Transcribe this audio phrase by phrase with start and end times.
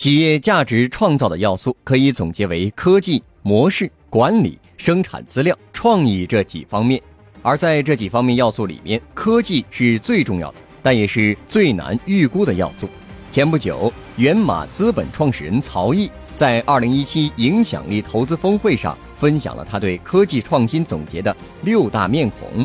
[0.00, 6.98] 企业价值创造的要素可以总结为科技、模式、管理、生产资料、创意这几方面。
[7.42, 12.88] 而在这几方面要素里面，科技是最重要的，但也是最难预估的要素。
[13.30, 22.64] 前不久，源码资本创始人曹毅在二零一七影响力投资峰会上分享了他对科技创新总结的六大面孔。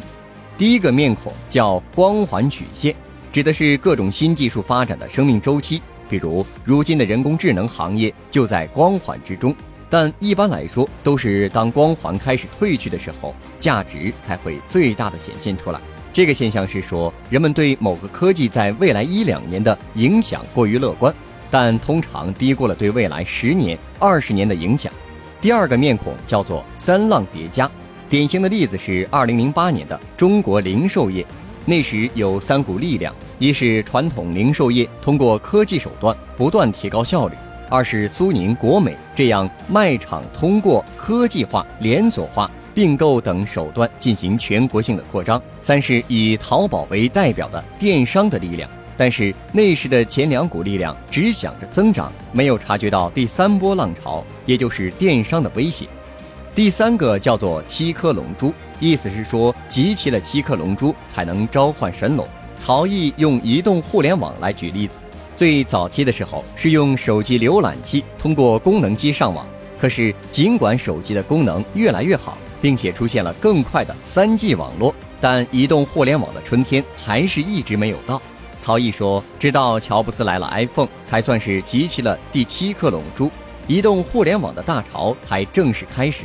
[0.57, 2.95] 第一个面孔叫光环曲线，
[3.33, 5.81] 指的是各种新技术发展的生命周期。
[6.09, 9.55] 比如，如今的人工智能行业就在光环之中。
[9.89, 15.79] 但一般来说，都是当光环开始褪去的时候，价值才会最大的显现出来。
[16.11, 21.13] 这个现象是说，人们对某个科技在未来一两年的影响过于乐观，
[21.51, 24.91] 但通常低估了对未来十年、二十年的影响。
[25.39, 27.69] 第二个面孔叫做三浪叠加，
[28.09, 31.25] 典型的例子是二零零八年的中国零售业。
[31.67, 37.35] 那时有三股力量：一是传统零售业通过科技手段不断提高效率。
[37.69, 48.69] 二是苏宁、国美这样卖场通过科技化、连锁化、并购等手段进行全国性的扩张；三是以淘宝为代表的电商的力量。
[48.95, 55.87] 但是那时的前两股力量只想着增长，没有察觉到第三波浪潮，也就是电商的威胁。
[56.55, 62.25] 第三个叫做七颗龙珠，意思是说集齐了七颗龙珠才能召唤神龙。
[62.57, 64.97] 曹毅用移动互联网来举例子。
[65.35, 69.45] 最早期的时候是用手机浏览器通过功能机上网，
[69.77, 78.21] 可是尽管手机的功能越来越好，并且出现了更快的三 G 网络，但移动互联网的春天还是一直没有到。
[78.61, 83.29] 曹毅说：“直到乔布斯来了 iPhone，才算是集齐了第七颗龙珠，
[83.67, 86.23] 移动互联网的大潮才正式开始。”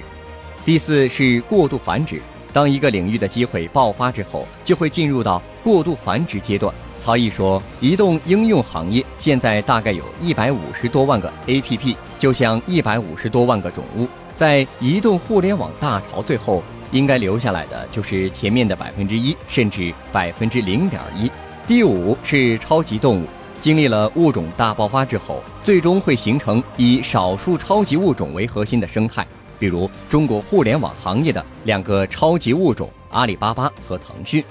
[0.62, 2.20] 第四是过度繁殖，
[2.52, 6.72] 当一个领域的机会爆发之后，就会进入到过度繁殖阶段。
[7.00, 14.06] 曹毅说，移动应用行业现在大概有一百五十多万个 APP，就像一百五十多万个种物。
[14.36, 21.30] 在移动互联网大潮最后，应该留下来的就是前面的百分之一，甚至百分之零点一。
[21.66, 23.24] 第五是超级动物，
[23.60, 29.26] 经历了物种大爆发之后，最终会形成以少数超级物种为核心的生态，
[29.60, 34.42] 比如中国互联网行业的两个超级物种阿里巴巴和腾讯。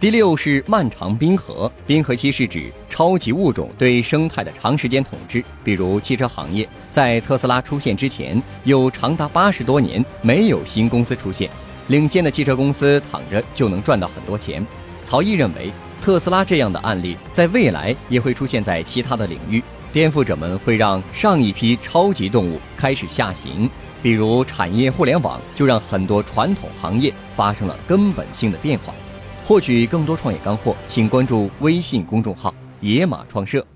[0.00, 5.44] 第六是漫长冰河，冰河期是指超级物种对生态的长时间统治。
[5.64, 11.50] 比如汽车行业，在特斯拉出现之前，有长达八十多年没有新公司出现，
[11.88, 14.64] 领先的汽车公司躺着就能赚到很多钱。
[15.04, 19.60] 曹毅认为，特斯拉这样的案例在未来也会出现在其他的领域，
[19.92, 23.68] 颠覆者们会让上一批超级动物开始下行。
[24.02, 28.92] 比如产业互联网，就让很多传统行业发生了根本性的变化。
[29.44, 33.66] 获取更多创业干货，请关注微信公众号“野马创社”。